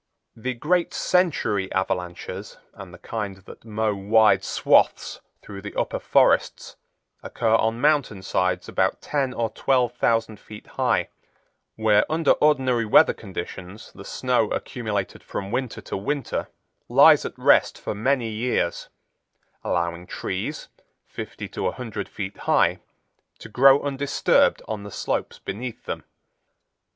[0.35, 6.75] The great century avalanches and the kind that mow wide swaths through the upper forests
[7.21, 11.09] occur on mountain sides about ten or twelve thousand feet high,
[11.75, 16.47] where under ordinary weather conditions the snow accumulated from winter to winter
[16.89, 18.89] lies at rest for many years,
[19.63, 20.67] allowing trees,
[21.05, 22.79] fifty to a hundred feet high,
[23.37, 26.05] to grow undisturbed on the slopes beneath them.